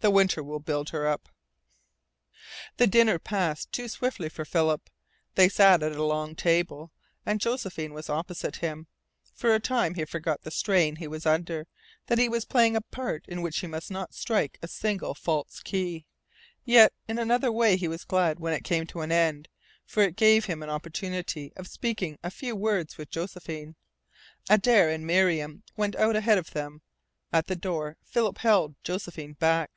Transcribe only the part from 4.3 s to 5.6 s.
Philip. They